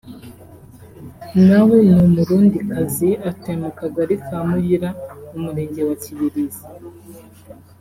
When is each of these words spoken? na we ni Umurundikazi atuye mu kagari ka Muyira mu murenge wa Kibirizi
na 1.47 1.59
we 1.67 1.77
ni 1.89 1.95
Umurundikazi 2.05 3.09
atuye 3.29 3.55
mu 3.63 3.69
kagari 3.79 4.15
ka 4.25 4.37
Muyira 4.47 4.89
mu 5.29 5.37
murenge 5.45 5.81
wa 5.87 5.95
Kibirizi 6.01 6.63